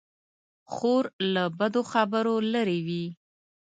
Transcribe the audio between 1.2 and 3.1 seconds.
له بدو خبرو لیرې وي.